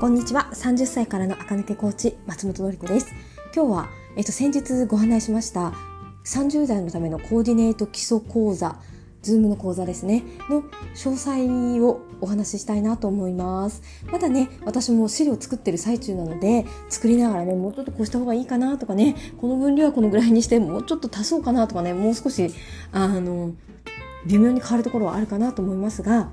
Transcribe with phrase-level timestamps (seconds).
[0.00, 0.48] こんにちは。
[0.54, 3.12] 30歳からの赤抜けコーチ、松本のり子です。
[3.54, 5.74] 今日は、えっと、先日ご案内しました、
[6.24, 8.76] 30代のためのコーディネート基礎講座、
[9.20, 10.62] ズームの講座ですね、の
[10.94, 13.82] 詳細をお話ししたいなと思います。
[14.10, 22.50] まだね、私も資料作ってる最中なので、作りながらね、もうちょっとこうした方がいいかなとかね、この分量はこのぐらいにして、もうちょっと足そうかなとかね、もう少し、
[22.90, 23.52] あの、
[24.26, 26.30] 微妙に変わるところはあるかなと思いますが、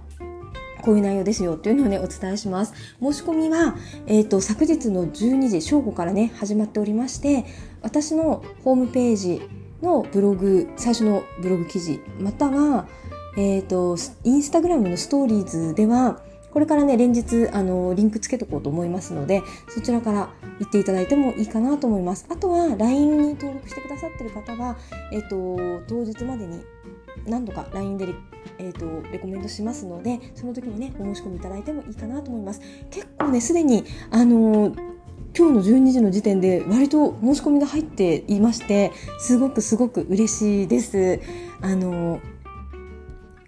[0.87, 2.73] こういう内容ですよっていうのをね、お伝えします。
[3.01, 7.43] 申し込みは、えっ、ー、と、昨日の12時正午からね、始まっておりまして、
[7.81, 9.41] 私のホームページ
[9.81, 12.87] のブログ、最初のブログ記事、または、
[13.35, 16.21] えっ、ー、と、インスタグラムのストーリーズでは、
[16.53, 20.29] これからね、連日、あの、リンクつけとこうと思いますので、そちらから
[20.59, 22.25] 行っていただいてもいいかなと思います。
[22.29, 24.77] あとは、LINE に登録してくださってる方は、
[25.11, 26.63] えっ、ー、と、当日までに
[27.25, 28.15] 何度か LINE で
[28.59, 34.97] えーと、レコメントしますのでその時にねお申し込みいただいてもいいかなと思います結構ねすでにあのー
[35.37, 41.21] 今日の12時の時点で割と申し込みが入っていましてすごくすごく嬉しいです。
[41.61, 42.19] あの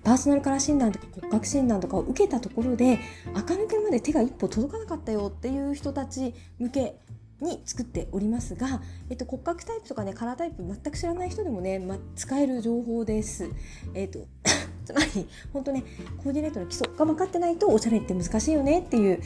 [0.04, 3.00] パーソナルカラー診断とか骨格診断とかを受けたところで
[3.34, 6.96] 垢抜けまで手が一歩届かなかったよっていう人たち向け
[7.42, 13.50] に作っておりますが、えっと、骨格タイプとかねカラータイプ全く知らない人でもね、ま、使える情報です。
[13.94, 14.20] えっと
[14.86, 15.84] つまり本当ね
[16.24, 19.20] コーディネートの基礎が分かってないとおしゃれって難しいよねっていう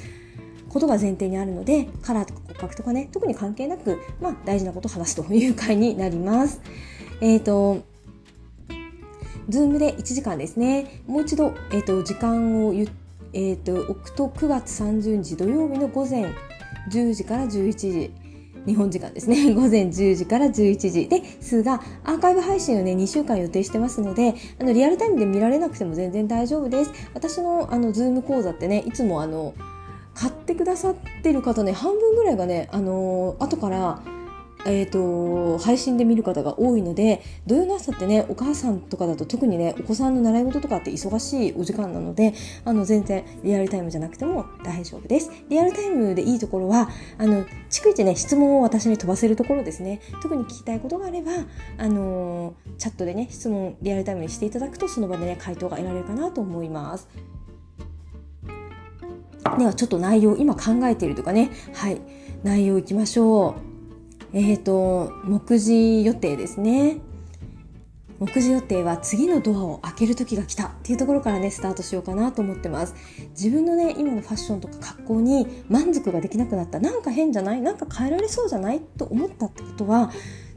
[0.70, 6.61] ことが前提にあるのでカラーとか骨格とかね特に関係なく、まあ、大事なことを話すという回になります。
[7.22, 7.83] えっ、ー、と
[9.50, 12.88] ズームで1時間ですねもう一度、えーと、時間を言
[13.36, 16.31] えーと、置くと9月30日土曜日の午前
[16.89, 18.14] 10時から11時
[18.66, 19.52] 日本時間ですね。
[19.56, 26.92] 午前10時から11時ですが、アーカイブ配信をね、2週間予定してますので、あの、リアルタイムで見られなくても全然大丈夫です。
[27.14, 29.54] 私の、あの、ズーム講座ってね、いつもあの、
[30.14, 34.02] 買ってくださってる方ね、半分ぐらいがね、あの、後から、
[34.65, 42.33] えーと、配信で見る方が多いので土曜の朝ってねお母さんとかだと特にねお子さんの習い事とかって忙しいお時間なので
[42.65, 45.31] あの全然リアルタイムじゃなくても大丈夫です。
[45.49, 50.01] リアルタイムでいいところはあの逐一ね質問を私に飛ばせるところですね。
[50.21, 51.31] 特に聞きたいことがあれば
[51.77, 57.07] あのチャットでね質問リアルタイムにしていただくとその場でね回答が得られるかなと思います。
[59.57, 61.49] ではちょっと内容今考えているとかね。
[61.73, 62.01] はい。
[62.43, 63.73] 内容いきましょう。
[64.33, 66.98] えっ、ー、と、目次予定ですね。
[68.20, 72.95] 目次予定は次のドアを開ける時が来たっていうところからね、スタートしようかなと思ってます。
[73.32, 76.80] 自分のね、今のファッションとか格好に満足ができなくなった。
[76.80, 77.61] なんか変じゃない？
[77.61, 78.80] なんか変えられそうじゃない？
[78.98, 80.11] と思ったってことは、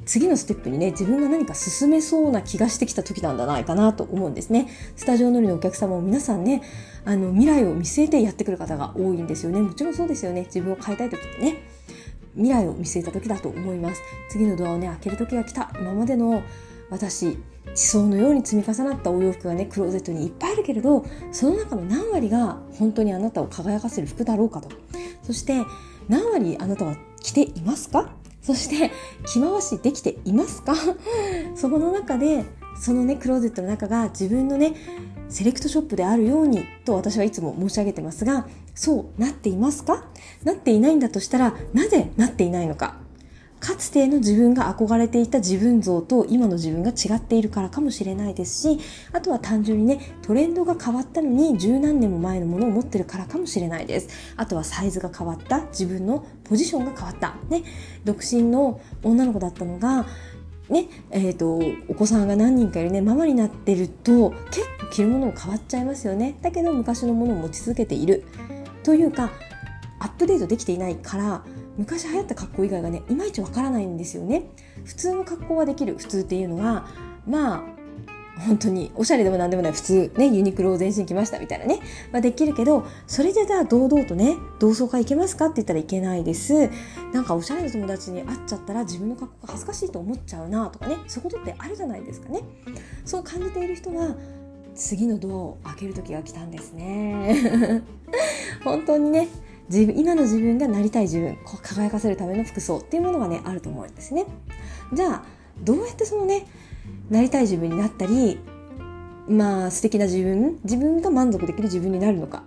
[0.05, 4.69] 次のステップにね、自分が何か進めそうな気がしてきた時なんじゃないかなと思うんですね。
[4.95, 6.63] スタジオ乗りのお客様も皆さんね、
[7.05, 9.61] あの、未来を見据えてやってくる方が多いんですよね。
[9.61, 10.43] もちろんそうですよね。
[10.45, 11.76] 自分を変えたい時ってね。
[12.37, 14.01] 未来を見据えた時だと思います。
[14.31, 15.71] 次のドアをね開ける時が来た。
[15.81, 16.43] 今までの
[16.91, 17.37] 私
[17.75, 24.69] 地層のように積み重なったお洋服がねクローゼットにいっぱいあるけれどその中の何割が本当にあなたを輝かせる服だろうかと。
[25.23, 25.63] そして
[26.09, 28.15] 何割あなたは着ていますか？
[28.41, 28.93] そして
[29.27, 30.75] 着回しできていますか？
[31.57, 32.45] そこの中で
[32.81, 34.75] そのねクローゼットの中が自分のね
[35.29, 40.05] セレクトショップであるようにと私はいつも申し上げてますがそうなっていますか？
[40.45, 42.99] なっていないんだとしたらなぜなっていないのか？
[43.59, 48.79] かつての自分が憧れていた自分像と今の自分が違っているからかもしれないですし
[49.13, 54.35] あとは単純にねトレンドが変わったのに十何年も前のものを持ってるからかもしれないです。
[54.37, 57.35] あとはサイズが変わった自分のポジションが変わった。
[57.49, 57.65] ね
[58.05, 60.07] 独身の女の子だったのが
[60.69, 66.37] ねえーと、お子さんが何人かいるねママになってると結構着るものも変わっちゃいますよね。
[66.43, 68.25] だけど昔のものを持ち続けている。
[68.87, 69.33] というか
[69.99, 71.43] アップデートできていないから
[71.77, 74.45] 昔流行った格好以外がねいまいちわからないんですよね。
[74.85, 75.97] 普通の格好はできる。
[75.99, 76.87] 普通っていうのは
[77.27, 77.63] まあ
[78.47, 80.13] 本当におしゃれでも何でもない普通。
[80.17, 81.81] ねユニクロを全身着ましたみたいなね、
[82.13, 86.71] まあ、できるけどそれでじゃあ堂々とね同窓会行けますかって言ったらいけないです。
[87.13, 90.99] なんかおしゃれな友達に会っちゃったら自分の格好が恥ずかしいと思っちゃうなとかね。
[91.09, 92.43] そういうことってあるじゃないですかね。
[93.05, 94.15] そう感じている人は
[94.77, 97.83] 次のドアを開ける時が来たんですね。
[98.63, 99.29] 本当にね
[99.69, 104.27] 自分今の自分がなりたい自分こう輝かせるための服装っていうものがねあると思うんですね。
[104.93, 105.25] じゃあ
[105.63, 106.47] どうやってそのね
[107.11, 108.39] なりたい自分になったり
[109.29, 112.45] まあ素敵な自分自分が満足できる自分になるのか。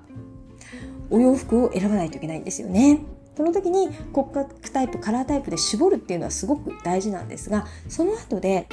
[1.11, 2.99] お洋服を選ばないといけないんですよね。
[3.35, 8.67] その時に骨格タイプカラータイプで絞るっていうのはすごく大事なんですがその後で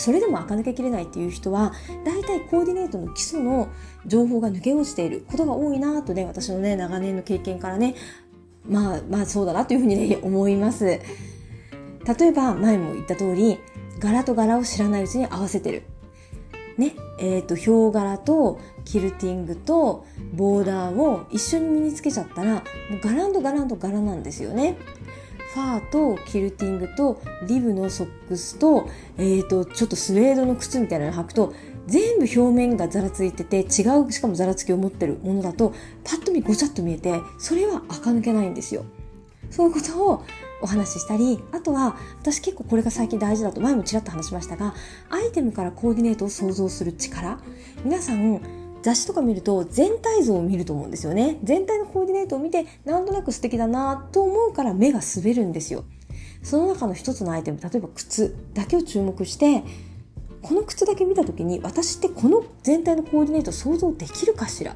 [0.00, 1.72] それでも垢抜けきれないっていう人は
[2.04, 3.68] 大体コーディネートの基礎の
[4.06, 7.94] 情報が抜け落ちていることが多いなとね私のね長年の経験からね
[8.66, 11.00] まあまあそうだなというふうにね 思います例
[12.26, 13.58] えば前も言った通り
[13.98, 15.82] 柄と柄を知らないうちに合わせてる
[16.78, 22.60] ねえーと、ヒョウ柄とキルティングとボーダーを一緒に身につけちゃったらも
[22.96, 24.78] う柄と柄と柄なんですよね。
[25.54, 28.88] ファーとキルティングとリブのソックスと,、
[29.18, 31.54] えーと、ちょっとスウェードの靴みたいなの履くと
[31.86, 35.74] 全部表面がざらついてて違うしかもざらつきを持ってるものだと
[36.04, 38.84] パッと見ごちゃっと見えてそれは垢抜けないんですよ。
[39.50, 40.24] そういうことを
[40.62, 44.74] お話ししたりあとは私結構これが最近大事だと前もちらっと話しましたが
[45.08, 47.40] アイテムからコーディネートを想像する力
[47.84, 48.40] 皆さん
[48.82, 51.38] 雑誌とか見ると全体像を見ると思うんですよね。
[51.42, 55.84] 全体のコーディネートを見てなんとなく素敵だなと思うから目が滑るんですよ。
[56.42, 59.62] その中の一つのアイテム例えば靴だけを注目して
[60.40, 64.74] この靴だけ見た時に私ってこの全体のコーディネート想像できるかしら？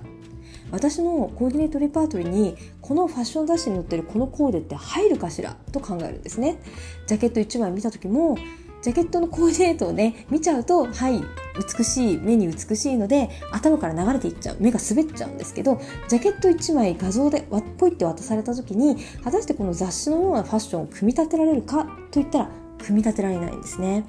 [0.71, 5.57] 私のコーディネートレパートリーにこのファッション雑誌に載ってるこのコーデって入るかしら？
[5.73, 6.59] と考えるんですね。
[7.07, 8.37] ジャケット1枚見た時も
[8.85, 11.23] ジャケットのコーディネートをね見ちゃうとはい
[11.79, 14.57] 美しい目に美しいので頭から流れていっちゃう。
[14.61, 24.05] 目が滑っちゃうんですけどジャケット1枚画像でわっぽいって渡された時に果たしてこの雑誌のようなファッションを組み立てられるかといったら組み立てられないんですね。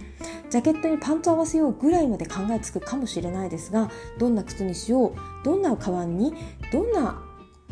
[0.50, 3.89] ジャケットにパンツを合わせようぐらいまで考えつくかもしれないですが
[4.19, 6.33] どんな靴にしようどんなカバンに
[6.74, 7.24] どんな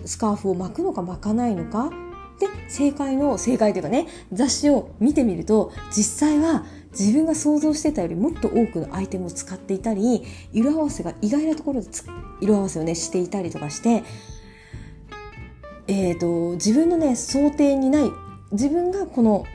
[0.05, 1.91] スカーフを巻くのか巻かないのか
[2.39, 6.65] で正解の正解というかね雑誌を見てみると実際は
[6.97, 11.87] 自分が想像してたよりもっと多くのアイテムを使っていたり色合わせが意外なところで
[12.41, 14.03] 色合わせをねしていたりとかして
[15.87, 18.11] えーと自分のね想定にない
[18.51, 19.45] 自分がこの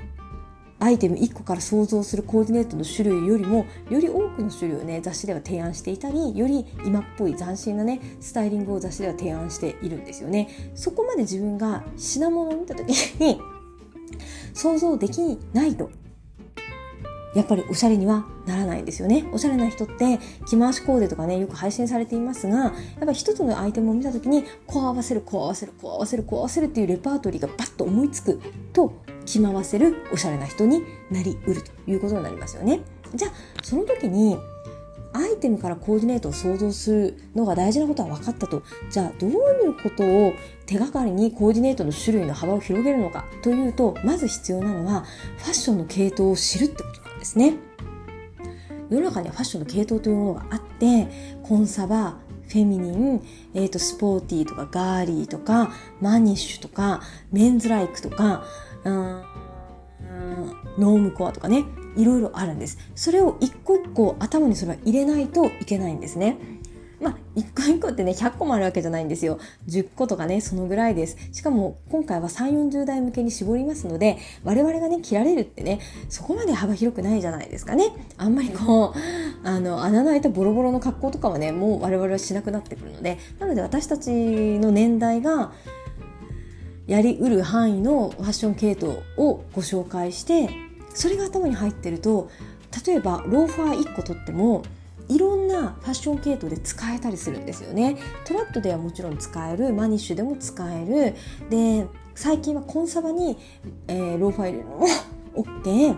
[0.81, 10.73] アイテム1個から想像するコーディネートの種類よりもより多くの種類をね雑誌では提案していたりより今っぽい斬新なねスタイリングを雑誌では提案しているんですよね。
[10.75, 13.40] そこまで自分が品物を見た時に
[14.55, 15.90] 想像できないと。
[17.38, 19.25] やっぱりおしゃれにはならないんですよね。
[19.32, 20.19] おしゃれな人って
[20.49, 28.40] 着回しコーデとかね、よく配信されていますが、やっぱり一つのアイテムを見た時に、こう合わせる、こう合わせる、こう合わせる、こう合わせるっていうレパートリーがバッと思いつく
[28.73, 28.93] と、
[29.25, 30.82] 着回せるおしゃれな人に
[31.12, 32.81] なりうるということになりますよね。
[33.14, 33.31] じゃあ、
[33.62, 34.37] その時に、
[35.12, 38.64] アイテムからコーディネートを想像するのが大事なことは分かったと。
[38.90, 39.35] じゃあ、どうい
[39.69, 40.32] うことを
[40.67, 45.05] 手がかりにコーディネートの種類の幅を広げるのかというと、まず必要なのは、
[45.38, 47.54] ファッションの系統を知るってことですね。
[48.90, 51.08] 世の中にはファッションの系統というものがあって、
[51.42, 52.16] コンサバ、
[52.48, 53.22] フェミニン、
[53.54, 55.70] えーと、スポーティーとかガーリーとか
[56.00, 58.44] マニッシュとかメンズライクとか
[58.84, 59.22] うん
[60.78, 61.64] ノームコアとかね
[61.96, 66.38] いろいろあるんですそれを一個一個頭にそれは入れないといけないんですね
[67.00, 69.38] まあ、一個一個ってね、100個もあるわけじゃないんですよ。
[69.68, 71.16] 10個とかね、そのぐらいです。
[71.32, 77.92] しかも、今回は3、40代向けに絞りますので、我々がね、着られるってね、そこまで幅広くないじゃないですかね。
[78.16, 84.10] あんまりこう、あの、穴の開いたボロボロの格好とかはね、もう我々はしなくなってくるので、なので私たち
[84.58, 85.52] の年代が、
[86.88, 90.48] やりうる範囲のファッション系統をご紹介して
[90.94, 92.30] それが頭に入ってると
[92.86, 94.62] 例えばローファー1個取っても
[95.08, 97.97] いろんなファッション系統で使えたりするんですよね。
[98.25, 101.14] トラットではもちろん使えるマニッシュでも使える。
[101.50, 103.38] で最近はコンサバに、
[103.87, 104.87] えー、ローファー入れるのも
[105.37, 105.97] OK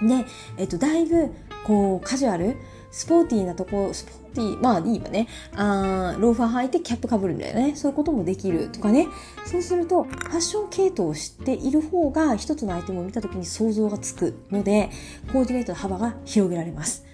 [0.00, 0.24] で、
[0.56, 1.32] えっと、だいぶ
[1.64, 2.56] こうカジュアル
[2.90, 5.26] スポーティーなとこスポーティーまあいいわね。
[5.54, 7.74] あーローファー履いてキャップかぶるんだよね。
[7.74, 9.08] そういうこともできるとかね。
[9.44, 14.90] そうするとファッション系統を知っている方が一つのアイテムを見た時に想像がつくので
[15.32, 17.07] コーディネートの幅が広げられます。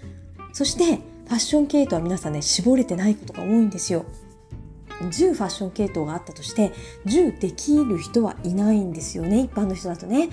[0.55, 4.07] そしてファッション系統は皆さんね絞れてないことが多いんですよ
[5.01, 6.73] 10ファッション系統があったとして
[7.05, 10.31] 10できる人はいないんですよね一般の人だとね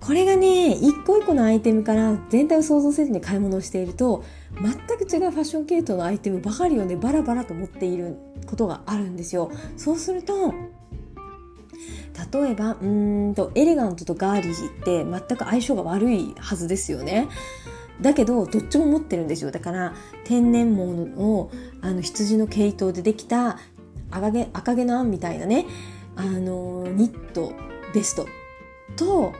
[0.00, 4.24] これがね、一個一個のアイテムから全体を想像せずに買い物をしていると、
[4.54, 9.50] 全く違うファッション系統のアイテムばかりをね、バラバラと持っていることがあるんですよ。
[9.76, 10.54] そうすると、
[12.32, 17.28] 例えば、うんと、エレガントとガーリーって全く相性が悪いはずですよね。
[18.00, 19.50] だけど、どっちも持ってるんですよ。
[19.50, 21.50] だから、天然毛の
[21.80, 23.58] あの羊の毛糸でできた
[24.10, 25.66] 赤毛赤毛のあんみたいなね、
[26.16, 27.52] あの、ニット、
[27.94, 28.26] ベスト
[28.96, 29.32] と、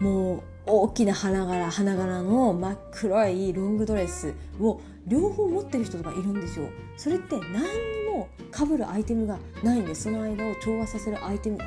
[0.00, 6.68] もう大きな花柄花柄の真っ黒いロングドレスを両方持ってる人とかいるんですよ。
[6.96, 7.68] それって何に
[8.10, 11.64] も被るアイテムがないんでその間を調和させるアイテムが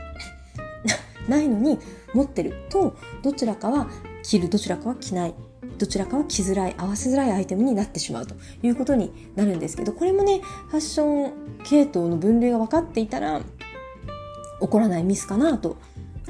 [1.29, 1.77] ないのに
[2.13, 3.87] 持ってるとどちらかは
[4.23, 5.35] 着るどちらかは着ない。
[5.77, 13.41] どちらかは着づらい合わせづらいアイテムになってしまうということになるんですけどこれもねファッション系統の分類が分かっていたら
[14.59, 15.77] 起こらないミスかなと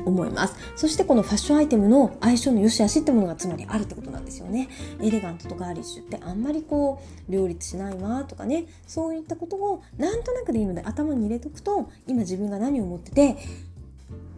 [0.06, 0.56] 思います。
[0.76, 4.70] そしてこのファッションアイテムの相性の良し悪しってものがつまりあるってことなんですよね。
[5.02, 13.38] エレガントとガーリッシュってあんまりこう両立しないわとかね、そういったことをなんとなくでいいので頭に入れとくと、今自分が何を持ってて、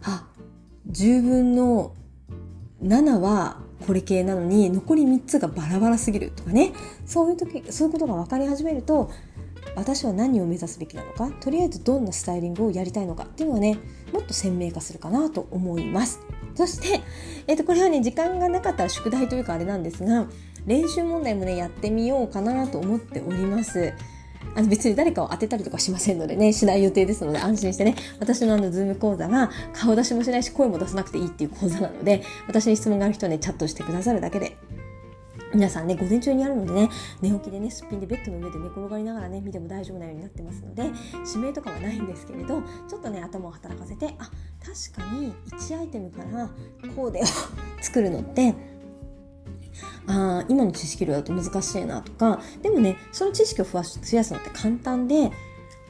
[0.02, 0.26] あ、
[0.90, 1.92] 10分の
[2.82, 6.72] 7はこれ系なのに残り3つがバラバラすぎるとかね、
[7.06, 9.10] そういう時、そういうことが分かり始めると、
[9.76, 11.30] 私は何を目指すべきなのか？
[11.40, 13.78] とりあえずどんなスタイリングをやりたいのかっていうのはね
[14.12, 16.20] もっと鮮明化するかなと思います。
[16.54, 17.00] そして、
[17.46, 20.26] えー、とこれはね時間がなかったら宿題というかあれなんですが
[20.66, 23.92] 練習問題もねやってみようかなと思っております。
[24.54, 34.56] あの別に誰かを当てたりとかしませんのでね、しない予定ですので安心してね、私のあのズーム講座は顔出しもしないし声も出さなくていいっていう講座なので、私に質問がある人はね、チャットしてくださるだけで。
[35.52, 36.88] 皆さんね、午前中にあるのでね、
[37.20, 40.84] 寝起きでね、すっぴんでベッドの上で寝転がりながらね、見ても大丈夫なようになってますので、
[41.26, 44.30] 指名とかはないんですけれど、ちょっとね、頭を働かせて、あ、
[44.64, 46.48] 確かに1アイテムから
[46.94, 47.24] コーデを
[47.82, 48.54] 作るのって、
[50.10, 55.30] あ今の知識量だと難しいなとか、でもね、その知識を増やすのって簡単で、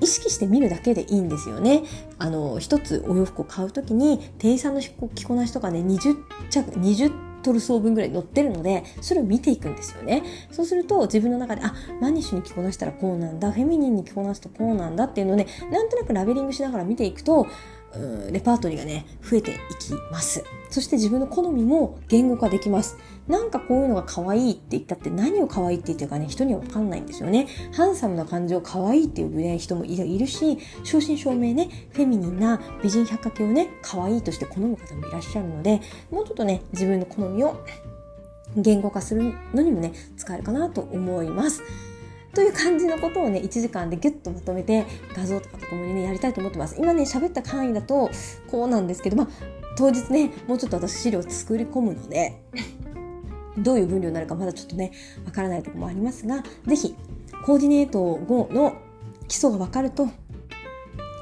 [0.02, 1.82] 意識して見るだけでいいんですよね。
[2.18, 6.16] あの、一つお洋服を買うときに、店員さんの着こなしとかね、20
[6.48, 7.12] 着、20
[7.42, 10.22] トル層分ぐらい載ってるので、それを見ていくんですよね。
[10.50, 17.46] そうすると自分の中で、あ、マニッシュに着こなしたらこうなんだ、フェミニンに着こなすとこうなんだっていうのをね、なんとなくラベリングしながら見ていくと、
[18.30, 20.44] レパートリーがね、増えていきます。
[20.70, 22.96] そして自分の好みも言語化できます。
[23.30, 27.46] なんかこういうのが可愛いって言ったって何を可愛いって言ってるかね、人にはわかんないんですよね。
[27.72, 37.64] ハンサムな感じを可愛いって呼ぶね、人もいるし、正真正銘ね、フェミニンな美人百貨系をね、可愛いとして好む方もいらっしゃるので、もうちょっとね、自分の好みを
[38.56, 41.62] 言語化するのにもね、使えるかなと思います。
[42.34, 46.76] という感じのことをね、1時間でギュッとまとめて画像とかとともにね、やりたいと思ってます。
[46.78, 48.10] 今ね、喋った範囲だと
[48.50, 49.28] こうなんですけど、まあ、
[49.76, 52.40] 当日ね、もうちょっと私資料作り込むので、
[53.58, 54.92] どういう分量になるかまだちょっとね、
[55.24, 56.94] わからないところもありますが、ぜひ、
[57.44, 58.74] コーディネート後の
[59.28, 60.08] 基礎がわかると、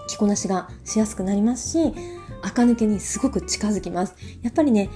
[0.09, 1.95] 着こなしがしやすくなりますし、
[2.43, 4.15] 垢抜けにすごく近づきます。
[4.43, 4.89] やっぱりね、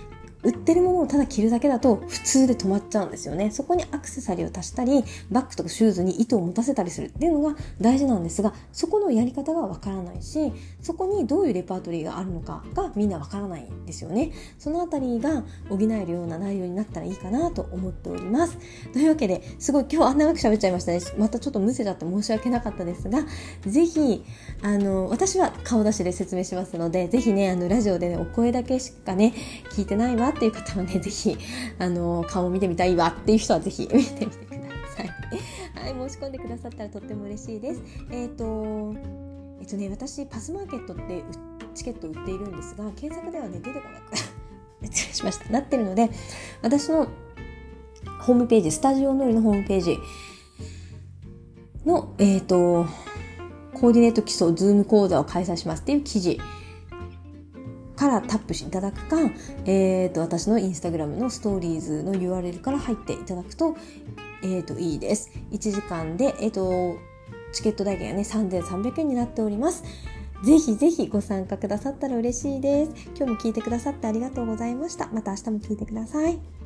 [0.42, 3.50] 売ってるものをただ着るだけだと普通で止まっちゃうんですよね。
[3.50, 14.32] そこにアクセサリーを足したり、バッグとかシューズに糸を持たせたりするっていうのが大事なんですが、そこのやり方がわからないし、そこにどういうレパートリーがあるのかがみんなわからないんですよね。
[14.58, 18.58] そのあたりが補えるような内容になったらいいかなと思っております。
[18.92, 21.00] というわけで、すごい今日あんな長く喋っちゃいましたね。
[21.18, 23.24] またちょっとむせちゃって申し訳なかったですが、
[23.66, 24.24] ぜひ、
[24.62, 29.34] あの、私は顔出しで説明しますので、ぜひね、あの、ラジオでね、お声だけしかね、
[29.70, 31.36] 聞いてないわっていう方はね、ぜひ、
[31.78, 34.58] あの、顔を見てみたいわっていう人はぜひ見てみてくだ
[34.96, 35.08] さい。
[35.74, 37.82] はい、申し込んでくださったらとっても嬉しいです。
[38.10, 38.94] えっ、ー、と、
[39.60, 41.22] えっ、とね、私、パスマーケットって
[41.74, 44.16] チケット売っているんですが、検索ではね、出てこなく、
[44.86, 45.50] 失礼しました。
[45.50, 46.10] なってるので、
[46.62, 47.08] 私の
[48.20, 49.98] ホームページ、スタジオノリのホームページ
[51.84, 52.86] の、えっ、ー、と、
[53.74, 56.40] コーディネート基礎ズーム講座を開催しますっていう記事
[58.02, 59.16] からタップしていただくか、
[59.64, 63.76] えーと、私のインスタグラムのストーリーズの URL から入っていただくと,、
[64.42, 65.30] えーと、いいです。
[65.52, 66.96] 1時間で、えーと、
[67.52, 69.84] チケット代金がね3300円になっております。
[70.42, 72.92] ぜひぜひご参加くださったら嬉しいです。
[73.14, 75.08] 今日も聞いてくださってありがとうございました。
[75.12, 76.61] また明日も聞いてください。